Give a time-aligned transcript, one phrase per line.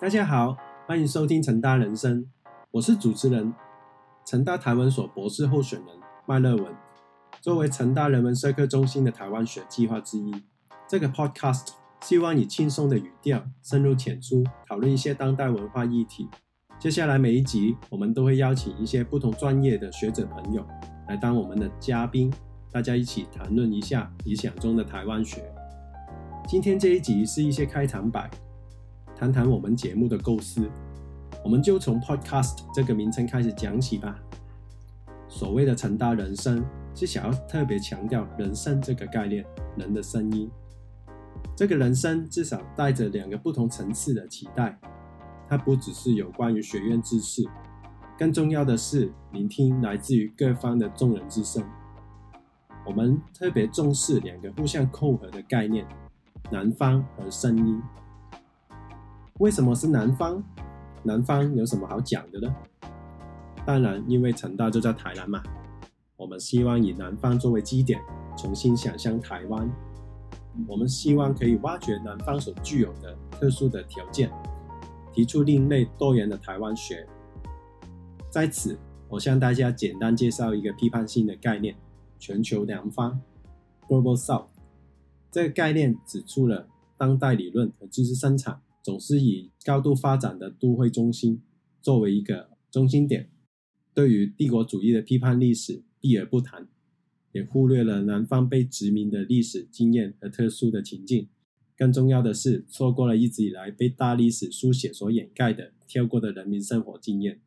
[0.00, 0.56] 大家好，
[0.88, 2.26] 欢迎收听成大人生，
[2.72, 3.54] 我是主持人
[4.26, 5.96] 成大台湾所博士候选人
[6.26, 6.66] 麦乐文。
[7.40, 10.34] 作为成大人文社科中心的台湾学计划之一，
[10.88, 11.68] 这个 Podcast
[12.02, 16.28] 希望以轻松的语调，深入浅出讨论一些当代文化议题。
[16.76, 20.66] 接下来每一集，我们都会邀请一些不同专业的学者朋友
[21.08, 22.34] 来当我们的嘉宾，
[22.72, 25.40] 大家一起谈论一下理想中的台湾学。
[26.48, 28.28] 今天这一集是一些开场白。
[29.16, 30.68] 谈谈我们节目的构思，
[31.44, 34.18] 我们就从 Podcast 这个名称开始讲起吧。
[35.28, 36.64] 所谓的成大人生，
[36.94, 39.44] 是想要特别强调人生这个概念，
[39.76, 40.50] 人的声音。
[41.56, 44.76] 这个人生至少带着两个不同层次的期待，
[45.48, 47.48] 它不只是有关于学院知识，
[48.18, 51.64] 更重要的是聆听来自于各方的众人之声。
[52.84, 55.86] 我们特别重视两个互相扣合的概念：
[56.50, 57.80] 南方和声音。
[59.40, 60.40] 为什么是南方？
[61.02, 62.54] 南方有什么好讲的呢？
[63.66, 65.42] 当然，因为成大就在台南嘛。
[66.16, 68.00] 我们希望以南方作为基点，
[68.38, 69.68] 重新想象台湾。
[70.68, 74.30] 我们希望可以挖掘南方所具有的特殊的条件，
[75.12, 77.04] 提出另类多元的台湾学。
[78.30, 81.74] 在此，我向大家简单介绍一个批判性的概念——
[82.20, 83.20] 全球南方
[83.88, 84.46] （Global South）。
[85.32, 88.60] 这个概念指出了当代理论和知识生产。
[88.84, 91.40] 总是以高度发展的都会中心
[91.80, 93.30] 作为一个中心点，
[93.94, 96.68] 对于帝国主义的批判历史避而不谈，
[97.32, 101.28] 也忽略了南方被殖民的历史经验和特殊的情境。
[101.78, 107.40] 更重要的是，错过了一直以来被大历史书写所掩盖的、跳过的人民生活经验。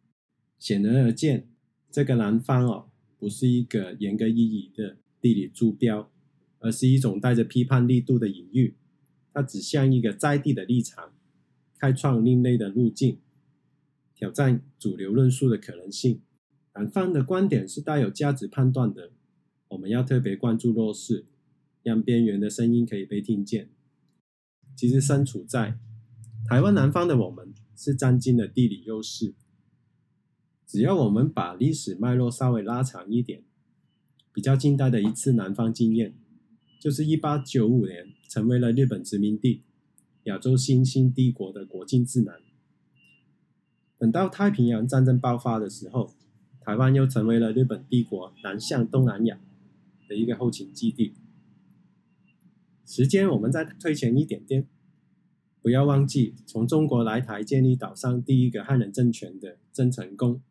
[0.57, 1.47] 显而易见，
[1.91, 6.11] 这个南方哦，不是一个严格意义的地理坐标，
[6.57, 8.73] 而是一种带着批判力度的隐喻。
[9.31, 11.13] 它指向一个在地的立场。
[11.79, 13.19] 开创另类的路径，
[14.15, 16.21] 挑战主流论述的可能性。
[16.73, 19.11] 南方的观点是带有价值判断的。
[19.69, 21.25] 我们要特别关注弱势，
[21.83, 23.69] 让边缘的声音可以被听见。
[24.75, 25.77] 其实身处在
[26.47, 29.33] 台湾南方的我们，是占尽了地理优势。
[30.65, 33.43] 只要我们把历史脉络稍微拉长一点，
[34.33, 36.15] 比较近代的一次南方经验，
[36.79, 39.63] 就是一八九五年成为了日本殖民地。
[40.27, 42.41] 亚洲新兴帝国的国境之南。
[43.97, 46.13] 等到太平洋战争爆发的时候，
[46.59, 49.39] 台湾又成为了日本帝国南向东南亚
[50.09, 51.13] 的一个后勤基地。
[52.85, 54.67] 时间我们再推前一点点，
[55.61, 60.41] 不要忘记从中国来台建立岛上第一个汉人政权的郑成功，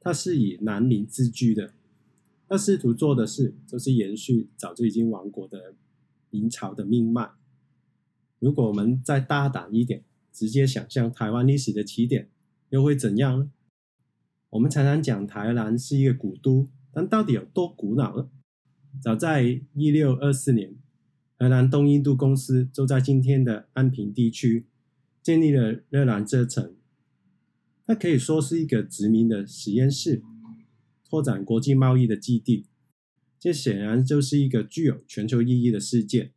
[0.00, 1.72] 他是以南明自居的，
[2.48, 5.74] 他试图做的事就是延续早就已经亡国的
[6.30, 7.32] 明朝的命脉。
[8.42, 12.28] 如果我们再大胆一点，直接想象台湾历史的起点，
[12.70, 13.52] 又会怎样呢？
[14.50, 18.28] 我们常常讲台南是一个古都，但到底有多古老呢？
[19.00, 20.74] 早在一六二四年，
[21.38, 24.66] 荷兰东印度公司就在今天的安平地区
[25.22, 26.74] 建立了热兰遮城，
[27.86, 30.20] 它可以说是一个殖民的实验室，
[31.08, 32.66] 拓展国际贸易的基地。
[33.38, 36.32] 这显然就是一个具有全球意义的事件。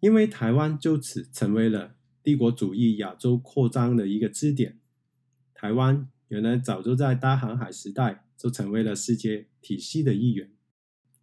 [0.00, 4.78] 因为台湾就此成为了帝国主义亚洲扩张的一个支点。
[5.54, 10.50] 台湾原来早就在大航海时代就成为了世界体系的一员。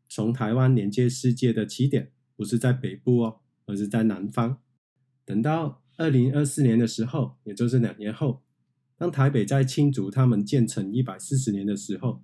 [0.07, 4.59] 从台湾连接世界的起点不是在北部哦，而是在南方。
[5.25, 8.43] 等到二零二四年的时候，也就是两年后，
[8.95, 12.23] 当台北在庆祝他们建成一百四十年的时候，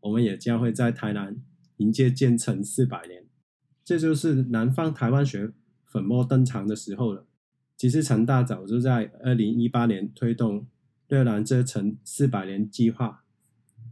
[0.00, 1.40] 我们也将会在台南
[1.76, 3.26] 迎接建成四百年。
[3.84, 5.52] 这就是南方台湾学。
[5.90, 7.26] 粉墨登场的时候了。
[7.76, 10.66] 其实成大早就在二零一八年推动
[11.08, 13.24] 热兰遮城四百年计划，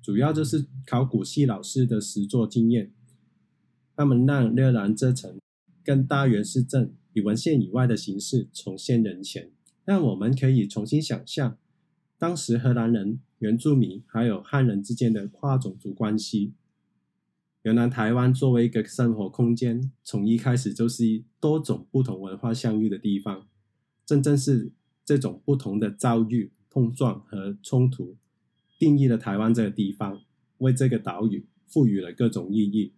[0.00, 2.92] 主要就是考古系老师的实作经验。
[3.96, 5.38] 他们让热兰遮城
[5.82, 9.50] 跟大元市镇以文献以外的形式重现人前，
[9.84, 11.56] 让我们可以重新想象
[12.18, 16.52] 当时荷兰人、原住民还有汉人之间的跨种族关系。
[17.68, 23.46] 原来台湾作为一个生活空间，从一开始就是多种不同文化相遇的地方。
[24.06, 24.72] 正正是
[25.04, 28.16] 这种不同的遭遇、碰撞和冲突，
[28.78, 30.22] 定义了台湾这个地方，
[30.56, 32.94] 为这个岛屿赋予了各种意义，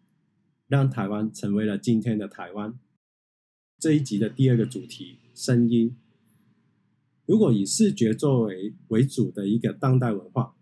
[0.68, 2.78] 让台湾成为了今天的台湾。
[3.76, 5.96] 这一集的第二个主题：声音。
[7.26, 10.54] 如果以视觉作为为主的一个当代文化，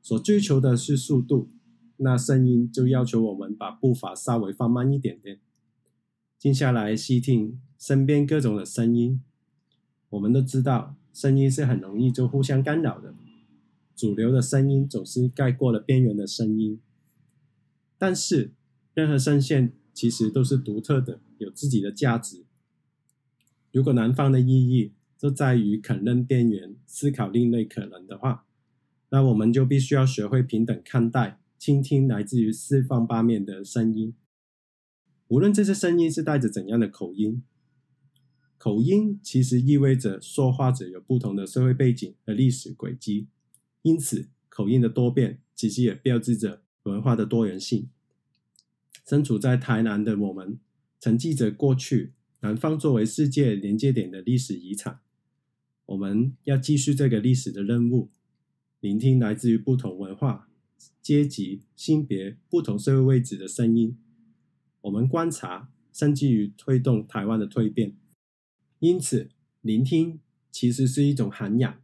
[0.00, 1.50] 所追求的是速度。
[1.98, 5.38] 那声音就要求我们把步伐稍微放慢一点点，
[6.38, 9.22] 静下来细听身边各种的声音。
[10.10, 13.14] 我们都知道，声音是很容易就互相干扰的。
[13.96, 16.80] 主流的声音总是盖过了边缘的声音。
[17.96, 18.52] 但是，
[18.92, 22.44] 任何声线其实都是独特的，有自己的价值。
[23.70, 28.46] 如果南方的意义就在于肯认边缘、思考另类可能的话，
[29.10, 34.14] 那我们就必须要学会平等看待、倾听来自于四方八面的声音，
[35.28, 37.42] 无论这些声音是带着怎样的口音。
[38.58, 43.28] 口音其实意味着说话者有不同的社会背景和历史轨迹，
[43.80, 47.88] 因此口音的多变其实也标志着文化的多元性。
[49.08, 50.60] 身处在台南的我们，
[51.00, 55.00] 承继着过去南方作为世界连接点的历史遗产，
[55.86, 58.10] 我们要继续这个历史的任务，
[58.80, 60.50] 聆听来自于不同文化、
[61.00, 63.98] 阶级、性别、不同社会位置的声音。
[64.82, 67.96] 我们观察，甚至于推动台湾的蜕变。
[68.78, 70.20] 因此，聆听
[70.50, 71.80] 其实是一种涵养。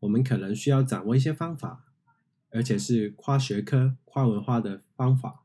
[0.00, 1.92] 我们可能需要掌握一些方法，
[2.50, 5.44] 而且是跨学科、跨文化的方法。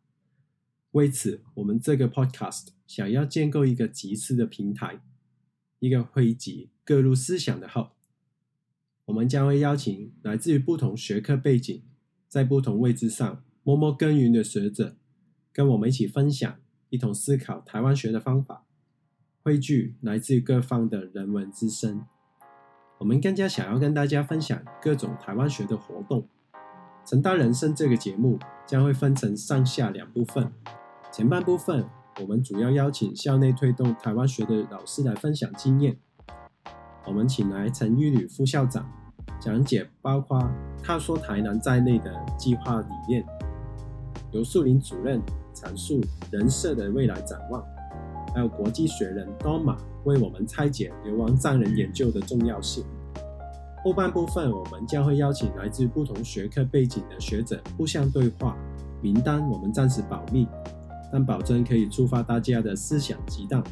[0.92, 5.02] 为此，我们这个 Podcast 想要建构一个集思的平台，
[5.80, 7.92] 一个汇集各路思想的 Hub。
[9.06, 11.84] 我们将会邀请来自于不同学科背景、
[12.28, 14.96] 在不同位置上默默耕耘的学者，
[15.54, 16.56] 跟我们一起分享，
[16.90, 18.64] 一同思考台湾学的方法。
[19.42, 22.06] 汇聚来自各方的人文之声，
[22.98, 26.28] 我们更加想要跟大家分享各种台湾学的活动。
[27.06, 30.52] 成大人生这个节目将会分成上下两部分，
[31.12, 31.88] 前半部分
[32.20, 36.00] 我们主要邀请校内推动台湾学的老师来分享经验。
[37.06, 38.92] 我们请来陈玉吕副校长
[39.46, 40.42] 讲解包括
[40.84, 43.24] 他说台南在内的计划理念，
[44.32, 45.22] 由树林主任
[45.54, 46.02] 阐述
[46.32, 47.64] 人设的未来展望。
[48.34, 52.84] 还有国际学人 Doma 为我们拆解流亡藏人研究的重要性。
[53.84, 58.58] 后半部分，我们将会邀请来自不同学科背景的学者互相对话。
[59.00, 60.48] 名单我们暂时保密，
[61.12, 63.64] 但保证可以触发大家的思想激荡。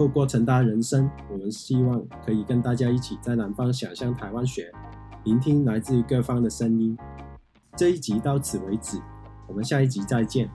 [0.00, 4.72] 透过成大人生，我们希望可以跟大家一起在南方想象台湾学，
[5.24, 6.96] 聆听来自于各方的声音。
[7.76, 8.98] 这一集到此为止，
[9.46, 10.50] 我们下一集再见。